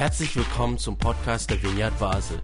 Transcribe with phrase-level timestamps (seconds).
[0.00, 2.38] Herzlich willkommen zum Podcast der Vineyard Basel.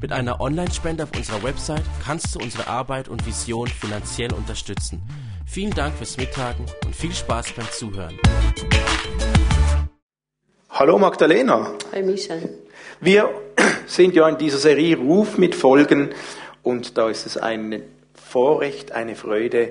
[0.00, 5.02] Mit einer Online-Spende auf unserer Website kannst du unsere Arbeit und Vision finanziell unterstützen.
[5.46, 8.18] Vielen Dank fürs Mittagen und viel Spaß beim Zuhören.
[10.70, 11.74] Hallo Magdalena.
[11.92, 12.48] Hi Michel.
[13.02, 13.28] Wir
[13.86, 16.14] sind ja in dieser Serie Ruf mit Folgen
[16.62, 17.82] und da ist es ein
[18.14, 19.68] Vorrecht, eine Freude,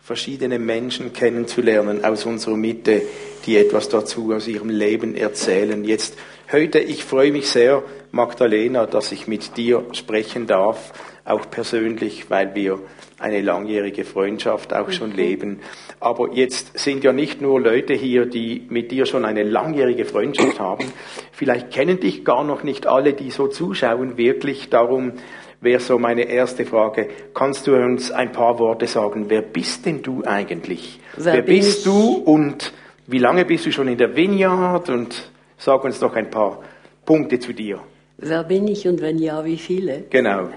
[0.00, 3.02] verschiedene Menschen kennenzulernen aus unserer Mitte,
[3.46, 5.82] die etwas dazu aus ihrem Leben erzählen.
[5.82, 6.14] Jetzt
[6.52, 10.92] heute, ich freue mich sehr, Magdalena, dass ich mit dir sprechen darf,
[11.24, 12.78] auch persönlich, weil wir
[13.18, 15.16] eine langjährige Freundschaft auch schon mhm.
[15.16, 15.60] leben.
[16.00, 20.60] Aber jetzt sind ja nicht nur Leute hier, die mit dir schon eine langjährige Freundschaft
[20.60, 20.92] haben.
[21.32, 24.68] Vielleicht kennen dich gar noch nicht alle, die so zuschauen, wirklich.
[24.68, 25.12] Darum
[25.60, 27.08] wäre so meine erste Frage.
[27.32, 29.26] Kannst du uns ein paar Worte sagen?
[29.28, 31.00] Wer bist denn du eigentlich?
[31.16, 31.84] Wer, Wer bist ich?
[31.84, 32.72] du und
[33.06, 34.90] wie lange bist du schon in der Vineyard?
[34.90, 35.30] Und
[35.64, 36.62] sag uns doch ein paar
[37.06, 37.80] Punkte zu dir.
[38.18, 40.04] Wer bin ich und wenn ja, wie viele?
[40.10, 40.48] Genau.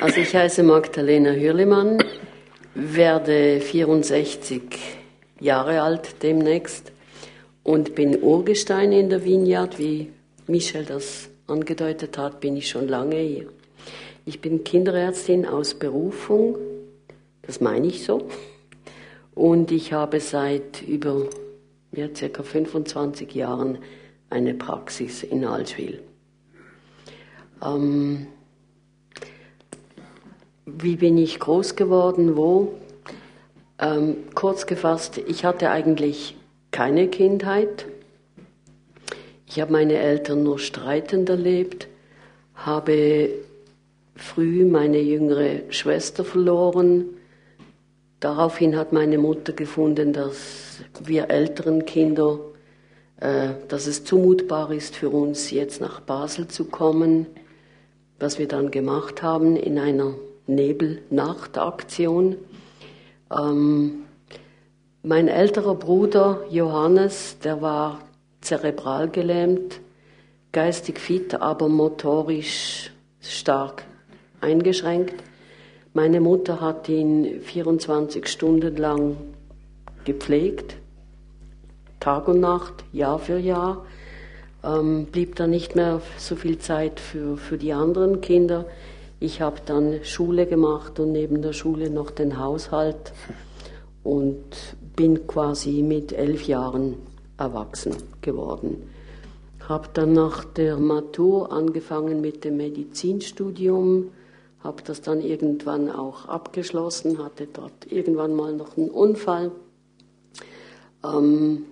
[0.00, 2.02] Also ich heiße Magdalena Hürlimann,
[2.74, 4.62] werde 64
[5.40, 6.90] Jahre alt demnächst
[7.62, 10.10] und bin Urgestein in der Vineyard, wie
[10.46, 13.48] Michel das angedeutet hat, bin ich schon lange hier.
[14.24, 16.56] Ich bin Kinderärztin aus Berufung,
[17.42, 18.26] das meine ich so.
[19.34, 21.28] Und ich habe seit über
[21.96, 23.78] ja, circa 25 Jahren
[24.30, 26.02] eine Praxis in Alswil.
[27.62, 28.26] Ähm,
[30.66, 32.36] wie bin ich groß geworden?
[32.36, 32.74] Wo?
[33.78, 36.36] Ähm, kurz gefasst, ich hatte eigentlich
[36.70, 37.86] keine Kindheit.
[39.46, 41.86] Ich habe meine Eltern nur streitend erlebt,
[42.54, 43.30] habe
[44.16, 47.04] früh meine jüngere Schwester verloren.
[48.20, 50.63] Daraufhin hat meine Mutter gefunden, dass
[51.02, 52.38] wir älteren Kinder,
[53.20, 57.26] äh, dass es zumutbar ist für uns, jetzt nach Basel zu kommen,
[58.18, 60.14] was wir dann gemacht haben in einer
[60.46, 62.36] Nebelnachtaktion.
[63.30, 64.04] Ähm,
[65.02, 68.00] mein älterer Bruder Johannes, der war
[68.40, 69.80] zerebral gelähmt,
[70.52, 72.90] geistig fit, aber motorisch
[73.20, 73.84] stark
[74.40, 75.14] eingeschränkt.
[75.92, 79.16] Meine Mutter hat ihn 24 Stunden lang
[80.04, 80.76] gepflegt,
[82.00, 83.84] Tag und Nacht, Jahr für Jahr.
[84.62, 88.66] Ähm, blieb dann nicht mehr so viel Zeit für, für die anderen Kinder.
[89.20, 93.12] Ich habe dann Schule gemacht und neben der Schule noch den Haushalt
[94.02, 94.44] und
[94.96, 96.96] bin quasi mit elf Jahren
[97.38, 98.90] erwachsen geworden.
[99.68, 104.10] Habe dann nach der Matur angefangen mit dem Medizinstudium,
[104.62, 109.52] habe das dann irgendwann auch abgeschlossen, hatte dort irgendwann mal noch einen Unfall.
[111.04, 111.66] Ähm,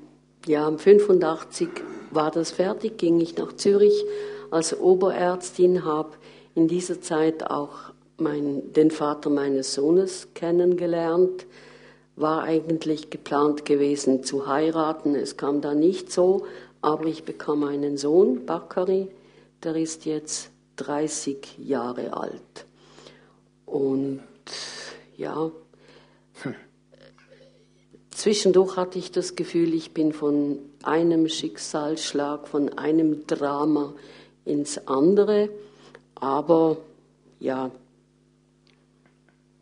[0.46, 1.68] ja, 85
[2.10, 4.04] war das fertig, ging ich nach Zürich
[4.50, 6.10] als Oberärztin, habe
[6.54, 11.46] in dieser Zeit auch mein, den Vater meines Sohnes kennengelernt
[12.16, 15.14] war eigentlich geplant gewesen zu heiraten.
[15.14, 16.46] Es kam da nicht so,
[16.80, 19.08] aber ich bekam einen Sohn, Bakari,
[19.62, 22.66] der ist jetzt 30 Jahre alt.
[23.64, 24.20] Und
[25.16, 25.50] ja,
[26.42, 26.54] hm.
[28.22, 33.94] Zwischendurch hatte ich das Gefühl, ich bin von einem Schicksalsschlag, von einem Drama
[34.44, 35.48] ins andere.
[36.14, 36.76] Aber
[37.40, 37.72] ja,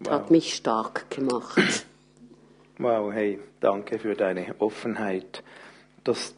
[0.01, 0.13] wow.
[0.13, 1.87] hat mich stark gemacht.
[2.77, 5.43] Wow, hey, danke für deine Offenheit.
[6.05, 6.35] Das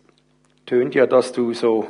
[0.65, 1.89] tönt ja, dass du so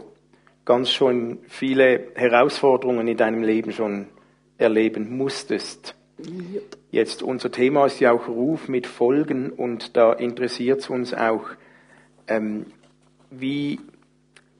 [0.64, 4.08] ganz schon viele Herausforderungen in deinem Leben schon
[4.56, 5.94] erleben musstest.
[6.90, 11.44] Jetzt unser Thema ist ja auch Ruf mit Folgen und da interessiert es uns auch,
[12.28, 12.66] ähm,
[13.30, 13.80] wie,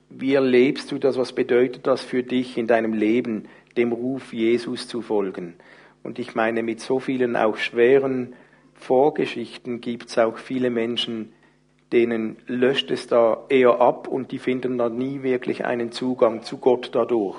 [0.08, 4.88] wie erlebst du das, was bedeutet das für dich in deinem Leben, dem Ruf Jesus
[4.88, 5.54] zu folgen?
[6.02, 8.34] Und ich meine mit so vielen auch schweren
[8.74, 11.32] Vorgeschichten gibt es auch viele Menschen,
[11.92, 16.56] denen löscht es da eher ab und die finden da nie wirklich einen Zugang zu
[16.56, 17.38] Gott dadurch.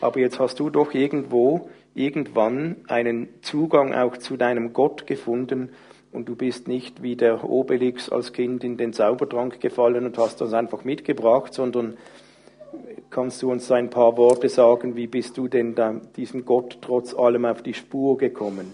[0.00, 5.70] Aber jetzt hast du doch irgendwo, irgendwann einen Zugang auch zu deinem Gott gefunden
[6.12, 10.40] und du bist nicht wie der Obelix als Kind in den Zaubertrank gefallen und hast
[10.40, 11.96] das einfach mitgebracht, sondern
[13.10, 17.14] kannst du uns ein paar Worte sagen, wie bist du denn da diesem Gott trotz
[17.14, 18.72] allem auf die Spur gekommen?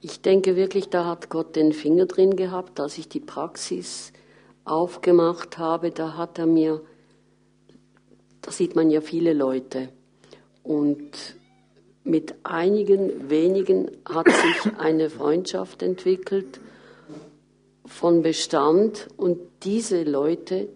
[0.00, 4.12] Ich denke wirklich, da hat Gott den Finger drin gehabt, als ich die Praxis
[4.64, 5.90] aufgemacht habe.
[5.90, 6.80] Da hat er mir,
[8.40, 9.90] da sieht man ja viele Leute.
[10.64, 11.36] Und
[12.04, 16.60] mit einigen wenigen hat sich eine Freundschaft entwickelt
[17.86, 19.08] von Bestand.
[19.16, 20.68] Und diese Leute,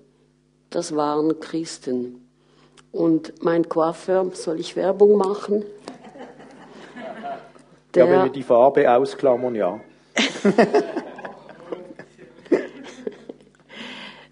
[0.70, 2.28] das waren Christen.
[2.92, 5.64] Und mein Coiffeur, soll ich Werbung machen?
[7.94, 9.80] Der, ja, wenn wir die Farbe ausklammern, ja.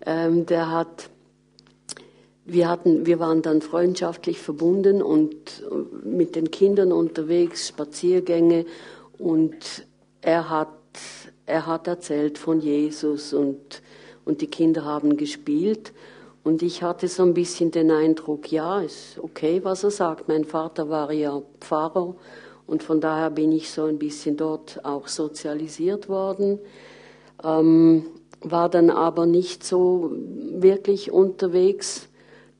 [0.06, 1.08] ähm, der hat,
[2.46, 5.64] wir hatten, wir waren dann freundschaftlich verbunden und
[6.04, 8.66] mit den Kindern unterwegs, Spaziergänge.
[9.18, 9.86] Und
[10.20, 10.68] er hat,
[11.46, 13.82] er hat erzählt von Jesus und,
[14.24, 15.92] und die Kinder haben gespielt.
[16.42, 20.28] Und ich hatte so ein bisschen den Eindruck, ja, ist okay, was er sagt.
[20.28, 22.14] Mein Vater war ja Pfarrer
[22.66, 26.58] und von daher bin ich so ein bisschen dort auch sozialisiert worden,
[27.42, 28.04] ähm,
[28.42, 30.12] war dann aber nicht so
[30.52, 32.08] wirklich unterwegs,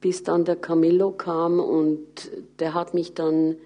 [0.04, 3.56] bis dann der Camillo kam und der hat mich dann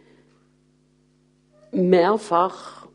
[1.72, 2.86] mehrfach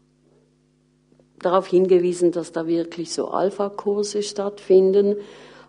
[1.39, 5.17] darauf hingewiesen, dass da wirklich so Alpha-Kurse stattfinden.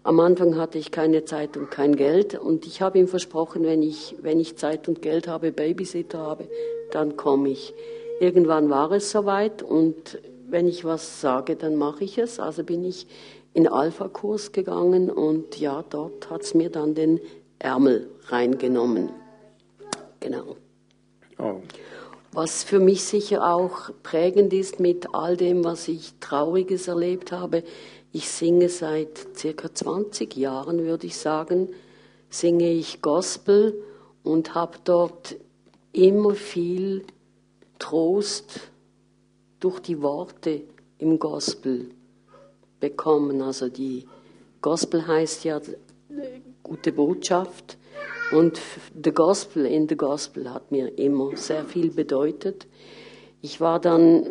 [0.04, 3.82] Am Anfang hatte ich keine Zeit und kein Geld und ich habe ihm versprochen, wenn
[3.82, 6.48] ich, wenn ich Zeit und Geld habe, Babysitter habe,
[6.92, 7.74] dann komme ich.
[8.20, 12.38] Irgendwann war es soweit und wenn ich was sage, dann mache ich es.
[12.38, 13.08] Also bin ich
[13.52, 17.18] in Alpha-Kurs gegangen und ja, dort hat es mir dann den
[17.64, 19.08] Ärmel reingenommen.
[20.20, 20.56] Genau.
[21.38, 21.62] Oh.
[22.32, 27.62] Was für mich sicher auch prägend ist mit all dem, was ich Trauriges erlebt habe.
[28.12, 31.70] Ich singe seit circa 20 Jahren, würde ich sagen,
[32.28, 33.82] singe ich Gospel
[34.22, 35.36] und habe dort
[35.92, 37.04] immer viel
[37.78, 38.60] Trost
[39.60, 40.62] durch die Worte
[40.98, 41.88] im Gospel
[42.78, 43.40] bekommen.
[43.40, 44.06] Also die
[44.60, 45.60] Gospel heißt ja
[46.64, 47.78] gute Botschaft
[48.32, 48.60] und
[49.00, 52.66] the Gospel in the Gospel hat mir immer sehr viel bedeutet.
[53.42, 54.26] Ich war dann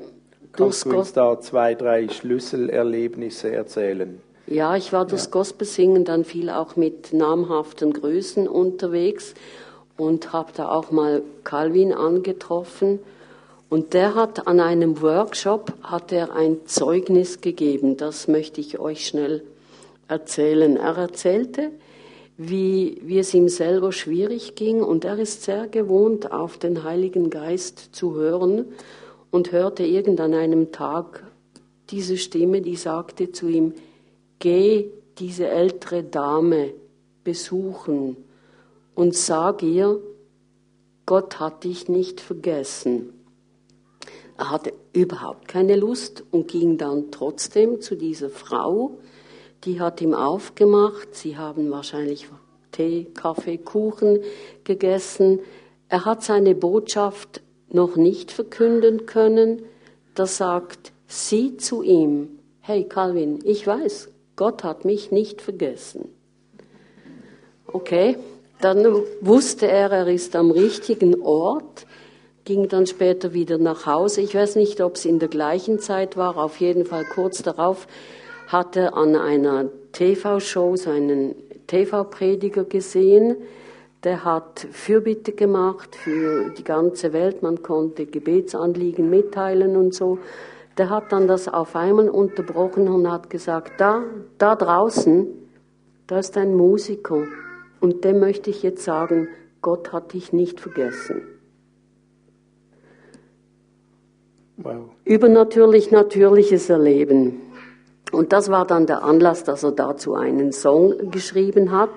[0.52, 4.22] Kannst du uns da zwei, drei Schlüsselerlebnisse erzählen?
[4.46, 5.32] Ja, ich war durchs ja.
[5.32, 9.34] Gospelsingen dann viel auch mit namhaften Größen unterwegs
[9.98, 13.00] und habe da auch mal Calvin angetroffen.
[13.70, 17.98] Und der hat an einem Workshop hat er ein Zeugnis gegeben.
[17.98, 19.44] Das möchte ich euch schnell
[20.08, 20.78] erzählen.
[20.78, 21.72] Er erzählte,
[22.38, 27.30] wie, wie es ihm selber schwierig ging und er ist sehr gewohnt, auf den Heiligen
[27.30, 28.66] Geist zu hören
[29.32, 31.26] und hörte irgend an einem Tag
[31.90, 33.74] diese Stimme, die sagte zu ihm,
[34.40, 34.90] geh
[35.20, 36.74] diese ältere Dame
[37.24, 38.18] besuchen
[38.96, 40.00] und sag ihr,
[41.06, 43.14] Gott hat dich nicht vergessen.
[44.38, 48.98] Er hatte überhaupt keine Lust und ging dann trotzdem zu dieser Frau,
[49.66, 52.28] die hat ihm aufgemacht, sie haben wahrscheinlich
[52.72, 54.20] Tee, Kaffee, Kuchen
[54.64, 55.40] gegessen.
[55.90, 59.62] Er hat seine Botschaft noch nicht verkünden können.
[60.16, 66.10] Da sagt sie zu ihm, hey Calvin, ich weiß, Gott hat mich nicht vergessen.
[67.68, 68.18] Okay,
[68.60, 68.86] dann
[69.22, 71.86] wusste er, er ist am richtigen Ort,
[72.44, 74.22] ging dann später wieder nach Hause.
[74.22, 77.88] Ich weiß nicht, ob es in der gleichen Zeit war, auf jeden Fall kurz darauf
[78.54, 81.36] hat er an einer TV-Show seinen
[81.68, 83.36] TV-Prediger gesehen.
[84.04, 87.42] Der hat Fürbitte gemacht für die ganze Welt.
[87.42, 90.20] Man konnte Gebetsanliegen mitteilen und so.
[90.78, 94.04] Der hat dann das auf einmal unterbrochen und hat gesagt, da,
[94.38, 95.28] da draußen,
[96.08, 97.24] da ist ein Musiker
[97.80, 99.30] und dem möchte ich jetzt sagen,
[99.62, 101.22] Gott hat dich nicht vergessen.
[104.58, 104.90] Wow.
[105.06, 107.53] Übernatürlich natürliches Erleben.
[108.14, 111.90] Und das war dann der Anlass, dass er dazu einen Song geschrieben hat.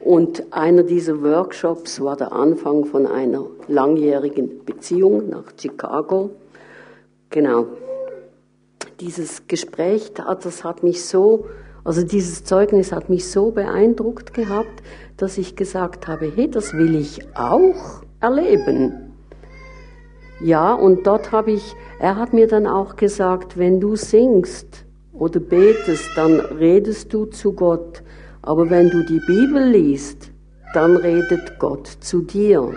[0.00, 6.30] Und einer dieser Workshops war der Anfang von einer langjährigen Beziehung nach Chicago.
[7.30, 7.66] Genau.
[9.00, 11.46] Dieses Gespräch, das hat mich so,
[11.84, 14.82] also dieses Zeugnis hat mich so beeindruckt gehabt,
[15.16, 19.12] dass ich gesagt habe, hey, das will ich auch erleben.
[20.40, 24.83] Ja, und dort habe ich, er hat mir dann auch gesagt, wenn du singst
[25.14, 28.02] oder betest, dann redest du zu Gott.
[28.42, 30.30] Aber wenn du die Bibel liest,
[30.74, 32.72] dann redet Gott zu dir.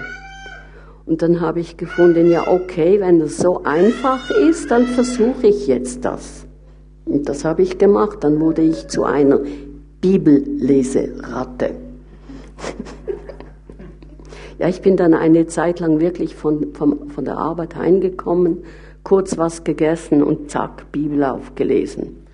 [1.05, 5.67] Und dann habe ich gefunden, ja, okay, wenn das so einfach ist, dann versuche ich
[5.67, 6.45] jetzt das.
[7.05, 8.23] Und das habe ich gemacht.
[8.23, 9.39] Dann wurde ich zu einer
[10.01, 11.71] Bibelleseratte.
[14.59, 18.63] ja, ich bin dann eine Zeit lang wirklich von, von, von der Arbeit heimgekommen,
[19.03, 22.26] kurz was gegessen und zack, Bibel aufgelesen.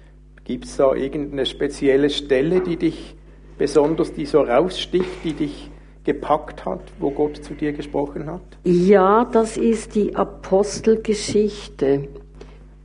[0.44, 3.16] Gibt es da irgendeine spezielle Stelle, die dich
[3.58, 5.70] besonders, die so raussticht, die dich
[6.04, 8.42] gepackt hat, wo Gott zu dir gesprochen hat?
[8.66, 12.10] Ja, das ist die Apostelgeschichte.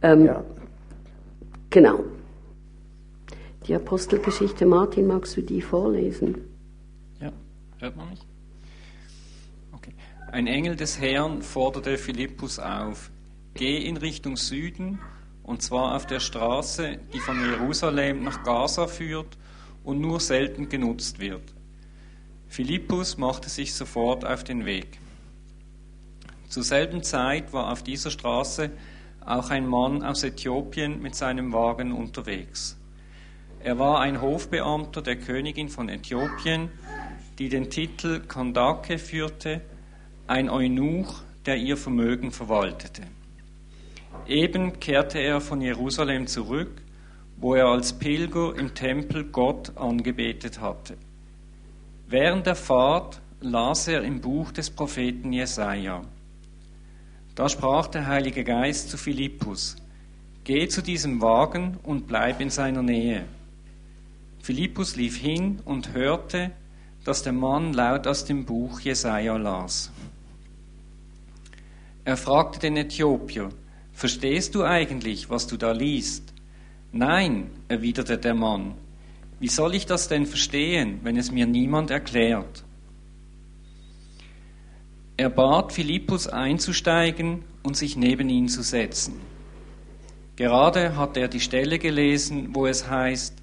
[0.03, 0.45] Ähm, ja.
[1.71, 2.05] Genau.
[3.67, 4.65] die Apostelgeschichte.
[4.65, 6.39] Martin, magst du die vorlesen?
[7.21, 7.33] Ja,
[7.79, 8.21] hört man mich?
[9.73, 9.93] Okay.
[10.33, 13.11] Ein Engel des Herrn forderte Philippus auf,
[13.55, 15.01] geh in Richtung Süden,
[15.49, 19.39] und zwar auf der Straße, die von Jerusalem nach Gaza führt
[19.83, 21.55] und nur selten genutzt wird.
[22.49, 25.01] Philippus machte sich sofort auf den Weg.
[26.51, 28.71] Zur selben Zeit war auf dieser Straße
[29.25, 32.77] auch ein Mann aus Äthiopien mit seinem Wagen unterwegs.
[33.61, 36.69] Er war ein Hofbeamter der Königin von Äthiopien,
[37.39, 39.63] die den Titel Kandake führte,
[40.27, 43.05] ein Eunuch, der ihr Vermögen verwaltete.
[44.27, 46.83] Eben kehrte er von Jerusalem zurück,
[47.39, 50.97] wo er als Pilger im Tempel Gott angebetet hatte.
[52.09, 56.03] Während der Fahrt las er im Buch des Propheten Jesaja.
[57.35, 59.77] Da sprach der Heilige Geist zu Philippus:
[60.45, 63.25] Geh zu diesem Wagen und bleib in seiner Nähe.
[64.43, 66.51] Philippus lief hin und hörte,
[67.05, 69.93] dass der Mann laut aus dem Buch Jesaja las.
[72.05, 73.51] Er fragte den Äthiopier:
[73.99, 76.33] Verstehst du eigentlich, was du da liest?
[76.93, 78.77] Nein, erwiderte der Mann.
[79.41, 82.63] Wie soll ich das denn verstehen, wenn es mir niemand erklärt?
[85.17, 89.15] Er bat Philippus einzusteigen und sich neben ihn zu setzen.
[90.37, 93.35] Gerade hatte er die Stelle gelesen, wo es heißt,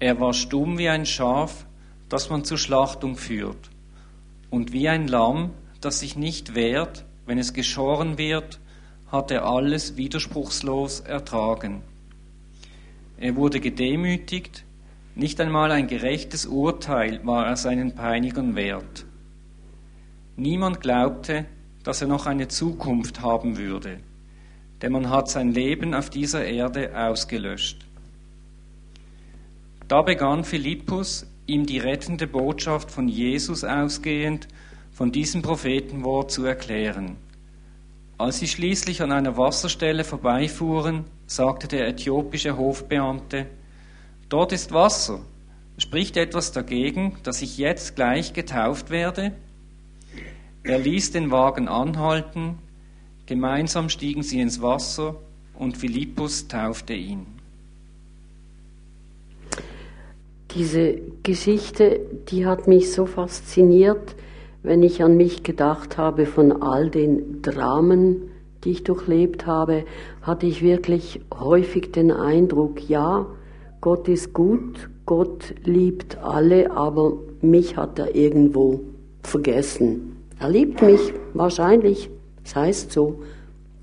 [0.00, 1.64] er war stumm wie ein Schaf,
[2.10, 3.70] das man zur Schlachtung führt,
[4.50, 8.60] und wie ein Lamm, das sich nicht wehrt, wenn es geschoren wird,
[9.10, 11.82] hat er alles widerspruchslos ertragen.
[13.16, 14.64] Er wurde gedemütigt,
[15.14, 19.06] nicht einmal ein gerechtes Urteil war er seinen Peinigern wert.
[20.36, 21.46] Niemand glaubte,
[21.84, 24.00] dass er noch eine Zukunft haben würde,
[24.82, 27.86] denn man hat sein Leben auf dieser Erde ausgelöscht.
[29.86, 34.48] Da begann Philippus, ihm die rettende Botschaft von Jesus ausgehend
[34.92, 37.16] von diesem Prophetenwort zu erklären.
[38.16, 43.46] Als sie schließlich an einer Wasserstelle vorbeifuhren, sagte der äthiopische Hofbeamte,
[44.28, 45.20] Dort ist Wasser.
[45.78, 49.32] Spricht etwas dagegen, dass ich jetzt gleich getauft werde?
[50.62, 52.58] Er ließ den Wagen anhalten,
[53.26, 55.16] gemeinsam stiegen sie ins Wasser
[55.54, 57.26] und Philippus taufte ihn.
[60.54, 64.14] Diese Geschichte, die hat mich so fasziniert,
[64.64, 68.30] wenn ich an mich gedacht habe von all den Dramen,
[68.64, 69.84] die ich durchlebt habe,
[70.22, 73.26] hatte ich wirklich häufig den Eindruck, ja,
[73.82, 78.80] Gott ist gut, Gott liebt alle, aber mich hat er irgendwo
[79.22, 80.16] vergessen.
[80.40, 82.08] Er liebt mich wahrscheinlich,
[82.42, 83.20] das heißt so,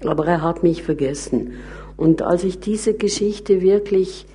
[0.04, 1.54] aber er hat mich vergessen.
[1.96, 4.26] Und als ich diese Geschichte wirklich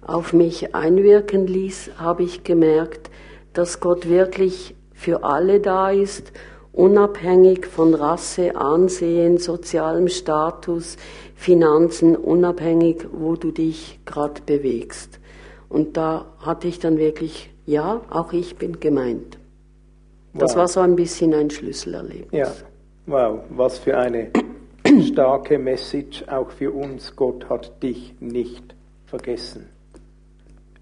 [0.00, 3.10] auf mich einwirken ließ, habe ich gemerkt,
[3.52, 6.32] dass Gott wirklich für alle da ist,
[6.72, 10.96] unabhängig von Rasse, Ansehen, sozialem Status,
[11.34, 15.18] Finanzen, unabhängig, wo du dich gerade bewegst.
[15.68, 19.38] Und da hatte ich dann wirklich, ja, auch ich bin gemeint.
[20.34, 20.58] Das wow.
[20.58, 22.28] war so ein bisschen ein Schlüsselerlebnis.
[22.32, 22.52] Ja,
[23.06, 24.30] wow, was für eine
[25.02, 27.16] starke Message auch für uns.
[27.16, 28.74] Gott hat dich nicht
[29.06, 29.68] vergessen.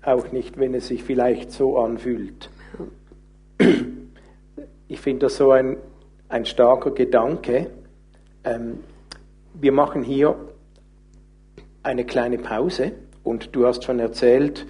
[0.02, 2.50] Auch nicht, wenn es sich vielleicht so anfühlt.
[4.90, 5.76] Ich finde das so ein,
[6.28, 7.70] ein starker Gedanke.
[8.44, 8.80] Ähm,
[9.54, 10.34] wir machen hier
[11.82, 12.92] eine kleine Pause
[13.22, 14.66] und du hast schon erzählt,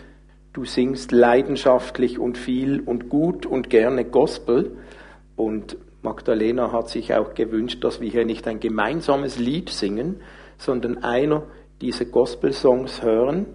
[0.53, 4.77] Du singst leidenschaftlich und viel und gut und gerne Gospel.
[5.37, 10.21] Und Magdalena hat sich auch gewünscht, dass wir hier nicht ein gemeinsames Lied singen,
[10.59, 11.45] sondern einer
[11.81, 13.47] dieser Gospel-Songs hören.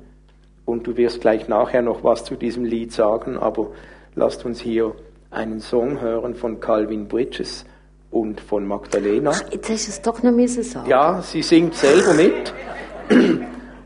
[0.63, 3.71] Und du wirst gleich nachher noch was zu diesem Lied sagen, aber
[4.15, 4.95] lasst uns hier
[5.31, 7.65] einen Song hören von Calvin Bridges
[8.11, 9.31] und von Magdalena.
[9.33, 10.89] Ach, jetzt hast du es doch noch müssen sagen.
[10.89, 12.53] Ja, sie singt selber mit.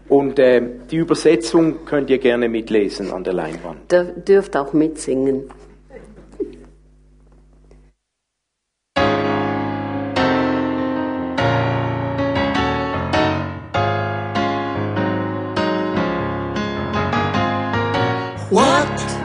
[0.10, 3.92] Und äh, die Übersetzung könnt ihr gerne mitlesen an der Leinwand.
[3.94, 5.44] Ihr dürft auch mitsingen.
[18.52, 19.19] What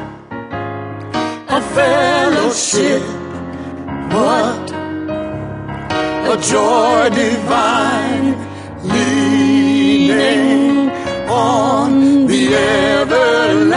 [2.55, 3.03] fellowship,
[4.13, 4.71] what
[6.31, 8.37] a joy divine,
[8.85, 10.91] leaning
[11.29, 13.75] on the everlasting.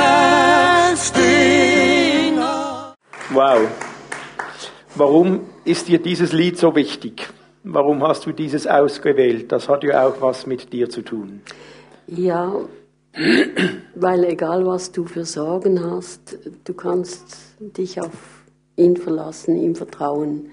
[3.34, 3.68] Wow.
[4.96, 7.28] Warum ist dir dieses Lied so wichtig?
[7.64, 9.52] Warum hast du dieses ausgewählt?
[9.52, 11.42] Das hat ja auch was mit dir zu tun.
[12.08, 12.52] Ja,
[13.96, 18.37] Weil egal was du für Sorgen hast, du kannst dich auf
[18.78, 20.52] ihn verlassen, ihm vertrauen.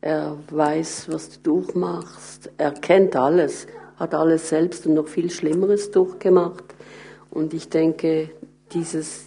[0.00, 2.50] Er weiß, was du durchmachst.
[2.58, 3.66] Er kennt alles,
[3.96, 6.64] hat alles selbst und noch viel Schlimmeres durchgemacht.
[7.30, 8.30] Und ich denke,
[8.72, 9.24] dieses,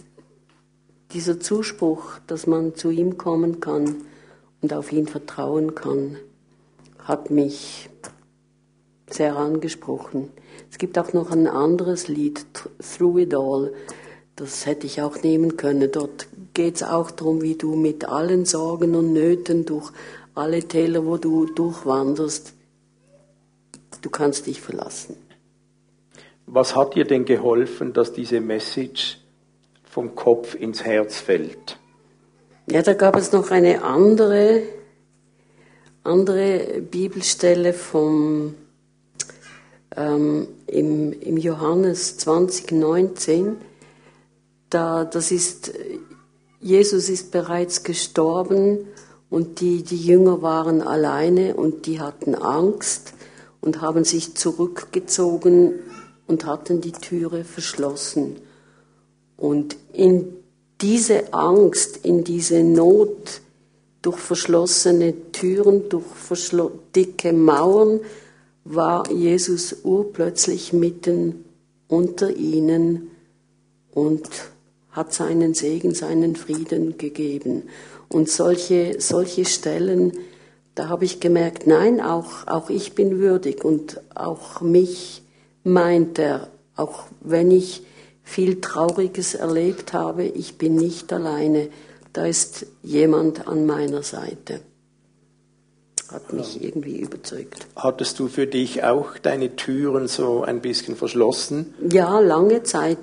[1.12, 4.04] dieser Zuspruch, dass man zu ihm kommen kann
[4.62, 6.18] und auf ihn vertrauen kann,
[7.00, 7.90] hat mich
[9.10, 10.30] sehr angesprochen.
[10.70, 12.46] Es gibt auch noch ein anderes Lied,
[12.80, 13.74] Through It All.
[14.38, 15.92] Das hätte ich auch nehmen können.
[15.92, 19.92] Dort geht es auch darum, wie du mit allen Sorgen und Nöten durch
[20.36, 22.54] alle Täler, wo du durchwanderst,
[24.02, 25.18] du kannst dich verlassen.
[26.46, 29.20] Was hat dir denn geholfen, dass diese Message
[29.84, 31.80] vom Kopf ins Herz fällt?
[32.70, 34.62] Ja, da gab es noch eine andere,
[36.04, 38.54] andere Bibelstelle vom
[39.96, 43.58] ähm, im, im Johannes 2019,
[44.70, 45.74] da, das ist,
[46.60, 48.80] Jesus ist bereits gestorben
[49.30, 53.14] und die, die Jünger waren alleine und die hatten Angst
[53.62, 55.74] und haben sich zurückgezogen
[56.28, 58.38] und hatten die Türe verschlossen.
[59.36, 60.34] Und in
[60.82, 63.42] diese Angst, in diese Not
[64.02, 66.06] durch verschlossene Türen, durch
[66.96, 68.00] dicke Mauern,
[68.64, 71.46] war Jesus urplötzlich mitten
[71.88, 73.12] unter ihnen
[73.92, 74.30] und
[74.98, 77.64] hat seinen Segen, seinen Frieden gegeben.
[78.10, 80.12] Und solche, solche Stellen,
[80.76, 85.22] da habe ich gemerkt, nein, auch, auch ich bin würdig und auch mich
[85.64, 87.84] meint er, auch wenn ich
[88.24, 91.70] viel Trauriges erlebt habe, ich bin nicht alleine,
[92.12, 94.62] da ist jemand an meiner Seite
[96.12, 97.68] hat mich irgendwie überzeugt.
[97.76, 101.74] Hattest du für dich auch deine Türen so ein bisschen verschlossen?
[101.92, 102.98] Ja, lange Zeit.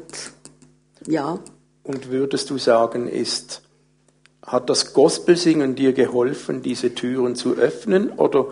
[1.06, 1.38] Ja.
[1.84, 3.62] Und würdest du sagen, ist,
[4.44, 8.10] hat das Gospelsingen dir geholfen, diese Türen zu öffnen?
[8.10, 8.46] Oder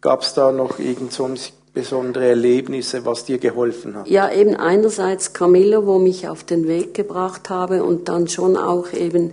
[0.00, 1.28] gab es da noch irgend so
[1.74, 4.08] besondere Erlebnisse, was dir geholfen hat?
[4.08, 8.92] Ja, eben einerseits Camilla, wo mich auf den Weg gebracht habe und dann schon auch
[8.92, 9.32] eben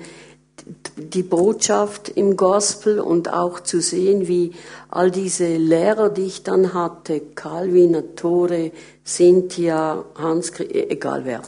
[0.98, 4.54] die Botschaft im Gospel und auch zu sehen, wie
[4.90, 8.72] all diese Lehrer, die ich dann hatte, Calvin, Tore,
[9.06, 11.42] Cynthia, Hans, egal wer,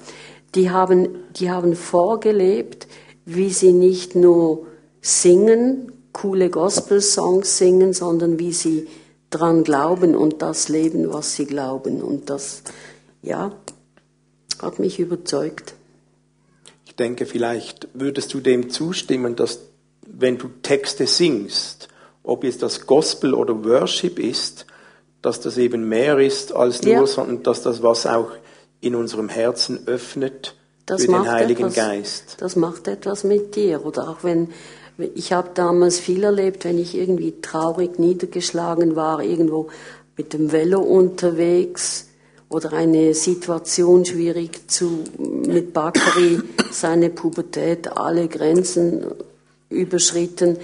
[0.58, 1.08] die haben,
[1.39, 2.88] die haben vorgelebt,
[3.26, 4.67] wie sie nicht nur
[5.02, 8.88] singen, coole Gospel-Songs singen, sondern wie sie
[9.30, 12.02] dran glauben und das leben, was sie glauben.
[12.02, 12.63] Und das,
[13.22, 13.54] ja,
[14.62, 15.78] hat mich überzeugt
[17.00, 19.62] denke, vielleicht würdest du dem zustimmen, dass
[20.06, 21.89] wenn du Texte singst,
[22.24, 24.65] ob jetzt das Gospel oder Worship ist,
[25.22, 27.06] dass das eben mehr ist als nur, ja.
[27.08, 28.32] sondern dass das was auch
[28.81, 32.35] in unserem Herzen öffnet das für den Heiligen etwas, Geist.
[32.39, 33.85] Das macht etwas mit dir.
[33.85, 34.49] Oder auch wenn,
[35.15, 39.67] ich habe damals viel erlebt, wenn ich irgendwie traurig niedergeschlagen war, irgendwo
[40.15, 42.07] mit dem Velo unterwegs,
[42.49, 46.39] oder eine Situation schwierig zu, mit Bakary,
[46.71, 49.05] seine Pubertät, alle Grenzen
[49.69, 50.57] überschritten.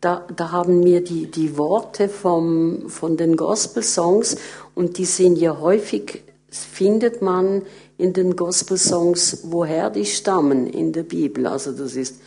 [0.00, 4.36] Da, da haben mir die, die Worte vom, von den Gospel-Songs,
[4.74, 7.62] und die sind ja häufig, findet man
[7.98, 11.46] in den Gospel-Songs, woher die stammen in der Bibel.
[11.46, 12.20] Also das ist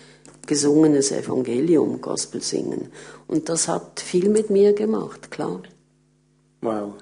[0.46, 2.90] gesungenes Evangelium, Gospel singen.
[3.28, 5.62] Und das hat viel mit mir gemacht, klar.
[6.62, 6.94] Wow.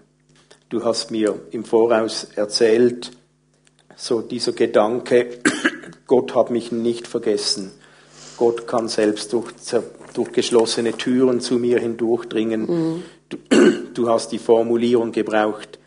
[0.69, 3.11] Du hast mir im Voraus erzählt,
[3.95, 5.39] so dieser Gedanke,
[6.07, 7.71] Gott hat mich nicht vergessen.
[8.37, 9.51] Gott kann selbst durch,
[10.13, 12.61] durch geschlossene Türen zu mir hindurchdringen.
[12.61, 13.03] Mhm.
[13.29, 13.37] Du,
[13.93, 15.77] du hast die Formulierung gebraucht,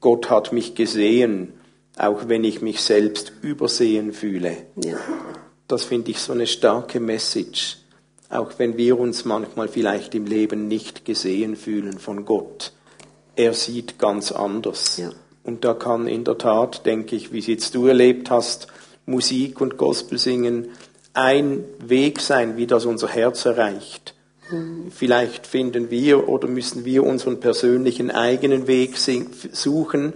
[0.00, 1.52] Gott hat mich gesehen,
[1.96, 4.56] auch wenn ich mich selbst übersehen fühle.
[4.82, 4.98] Ja.
[5.68, 7.78] Das finde ich so eine starke Message,
[8.28, 12.72] auch wenn wir uns manchmal vielleicht im Leben nicht gesehen fühlen von Gott
[13.36, 14.96] er sieht ganz anders.
[14.96, 15.10] Ja.
[15.44, 18.66] Und da kann in der Tat, denke ich, wie es jetzt du erlebt hast,
[19.04, 20.70] Musik und Gospel singen
[21.12, 24.14] ein Weg sein, wie das unser Herz erreicht.
[24.90, 30.12] Vielleicht finden wir oder müssen wir unseren persönlichen eigenen Weg suchen,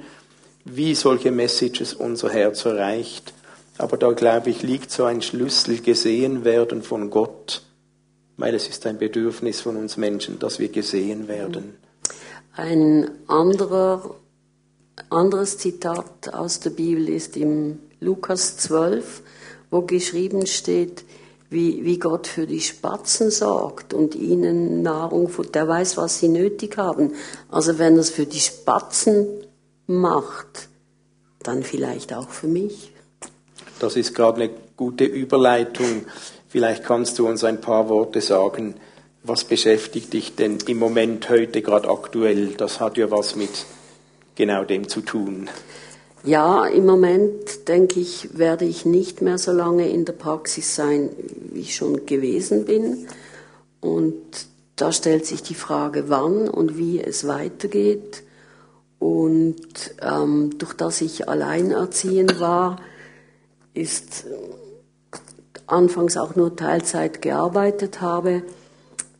[0.64, 3.32] wie solche Messages unser Herz erreicht.
[3.78, 7.62] Aber da glaube ich, liegt so ein Schlüssel gesehen werden von Gott,
[8.36, 11.76] weil es ist ein Bedürfnis von uns Menschen, dass wir gesehen werden.
[12.52, 14.16] Ein anderer,
[15.08, 19.22] anderes Zitat aus der Bibel ist im Lukas 12,
[19.70, 21.04] wo geschrieben steht,
[21.50, 26.78] wie, wie Gott für die Spatzen sorgt und ihnen Nahrung, der weiß, was sie nötig
[26.78, 27.12] haben.
[27.50, 29.26] Also wenn er es für die Spatzen
[29.86, 30.68] macht,
[31.42, 32.92] dann vielleicht auch für mich.
[33.80, 36.06] Das ist gerade eine gute Überleitung.
[36.48, 38.74] Vielleicht kannst du uns ein paar Worte sagen.
[39.22, 42.54] Was beschäftigt dich denn im Moment heute gerade aktuell?
[42.56, 43.66] Das hat ja was mit
[44.36, 45.50] genau dem zu tun.
[46.22, 51.08] Ja, im Moment denke ich, werde ich nicht mehr so lange in der Praxis sein,
[51.50, 53.06] wie ich schon gewesen bin.
[53.80, 54.20] Und
[54.76, 58.22] da stellt sich die Frage, wann und wie es weitergeht.
[58.98, 62.76] Und ähm, durch das ich alleinerziehend war,
[63.72, 64.26] ist
[65.66, 68.42] anfangs auch nur Teilzeit gearbeitet habe,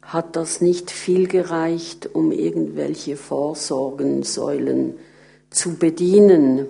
[0.02, 4.94] hat das nicht viel gereicht, um irgendwelche Vorsorgensäulen
[5.48, 6.66] zu bedienen.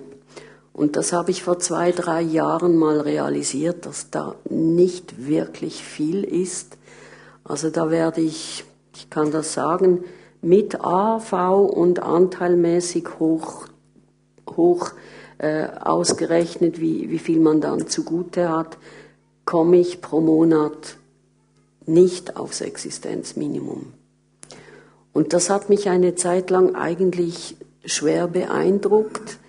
[0.73, 6.23] Und das habe ich vor zwei, drei Jahren mal realisiert, dass da nicht wirklich viel
[6.23, 6.77] ist.
[7.43, 8.63] Also da werde ich,
[8.95, 10.03] ich kann das sagen,
[10.41, 11.33] mit AV
[11.69, 13.67] und anteilmäßig hoch,
[14.55, 14.91] hoch
[15.37, 18.77] äh, ausgerechnet, wie, wie viel man dann zugute hat,
[19.45, 20.97] komme ich pro Monat
[21.85, 23.93] nicht aufs Existenzminimum.
[25.13, 29.39] Und das hat mich eine Zeit lang eigentlich schwer beeindruckt,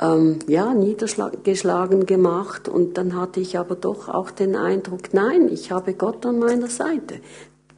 [0.00, 2.68] ähm, ja, niedergeschlagen gemacht.
[2.68, 6.68] Und dann hatte ich aber doch auch den Eindruck, nein, ich habe Gott an meiner
[6.68, 7.20] Seite.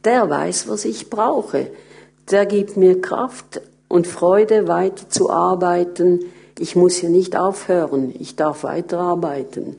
[0.03, 1.67] Der weiß, was ich brauche.
[2.29, 6.21] Der gibt mir Kraft und Freude, weiter zu arbeiten.
[6.57, 9.77] Ich muss hier nicht aufhören, ich darf weiterarbeiten.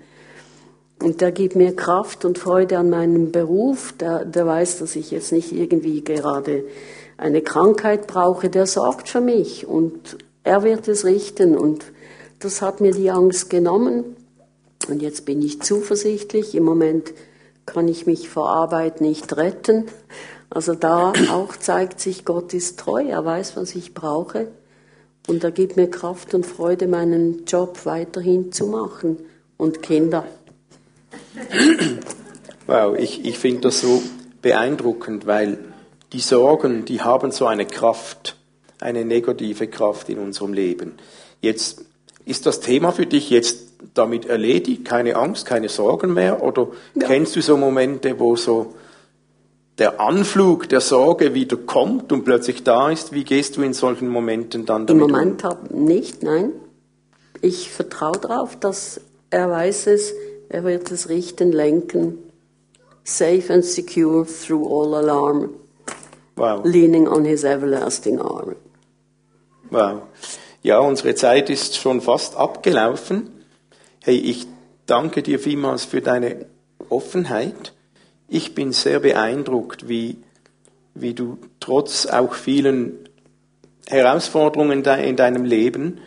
[1.02, 3.92] Und der gibt mir Kraft und Freude an meinem Beruf.
[3.98, 6.64] Der, der weiß, dass ich jetzt nicht irgendwie gerade
[7.16, 8.48] eine Krankheit brauche.
[8.50, 11.56] Der sorgt für mich und er wird es richten.
[11.58, 11.84] Und
[12.44, 14.16] das hat mir die Angst genommen.
[14.88, 16.54] Und jetzt bin ich zuversichtlich.
[16.54, 17.12] Im Moment
[17.66, 19.86] kann ich mich vor Arbeit nicht retten.
[20.50, 23.04] Also da auch zeigt sich, Gott ist treu.
[23.04, 24.48] Er weiß, was ich brauche.
[25.28, 29.18] Und er gibt mir Kraft und Freude, meinen Job weiterhin zu machen.
[29.56, 30.24] Und Kinder.
[32.66, 34.02] Wow, ich, ich finde das so
[34.40, 35.58] beeindruckend, weil
[36.12, 38.36] die Sorgen, die haben so eine Kraft,
[38.80, 40.94] eine negative Kraft in unserem Leben.
[41.40, 41.84] Jetzt
[42.24, 46.42] ist das Thema für dich jetzt damit erledigt, keine Angst, keine Sorgen mehr?
[46.42, 47.06] Oder ja.
[47.06, 48.74] kennst du so Momente, wo so
[49.78, 53.12] der Anflug der Sorge wieder kommt und plötzlich da ist?
[53.12, 55.84] Wie gehst du in solchen Momenten dann damit Im Moment um?
[55.84, 56.52] nicht, nein.
[57.40, 60.12] Ich vertraue darauf, dass er weiß es,
[60.48, 62.18] er wird es richten, lenken.
[63.04, 65.50] Safe and secure through all alarm.
[66.36, 66.64] Wow.
[66.64, 68.54] Leaning on his everlasting arm.
[69.70, 70.02] Wow.
[70.62, 73.30] Ja, unsere Zeit ist schon fast abgelaufen.
[74.00, 74.46] Hey, ich
[74.86, 76.46] danke dir vielmals für deine
[76.88, 77.72] Offenheit.
[78.28, 80.18] Ich bin sehr beeindruckt, wie,
[80.94, 83.08] wie du trotz auch vielen
[83.88, 85.98] Herausforderungen in deinem Leben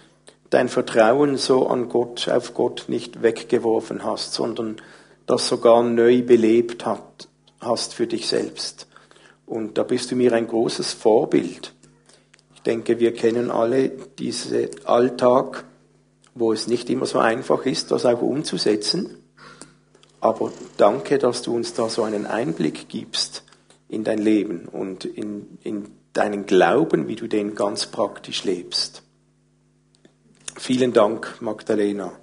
[0.49, 4.77] dein Vertrauen so an Gott, auf Gott nicht weggeworfen hast, sondern
[5.25, 7.27] das sogar neu belebt hat,
[7.59, 8.87] hast für dich selbst.
[9.45, 11.73] Und da bist du mir ein großes Vorbild.
[12.65, 15.65] Denke, wir kennen alle diesen Alltag,
[16.33, 19.17] wo es nicht immer so einfach ist, das auch umzusetzen.
[20.19, 23.43] Aber danke, dass du uns da so einen Einblick gibst
[23.87, 29.03] in dein Leben und in, in deinen Glauben, wie du den ganz praktisch lebst.
[30.57, 32.13] Vielen Dank, Magdalena.